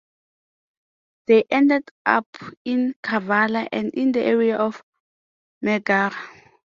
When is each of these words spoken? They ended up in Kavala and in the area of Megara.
They 1.27 1.43
ended 1.51 1.91
up 2.07 2.25
in 2.65 2.95
Kavala 3.03 3.69
and 3.71 3.93
in 3.93 4.13
the 4.13 4.21
area 4.23 4.57
of 4.57 4.83
Megara. 5.61 6.15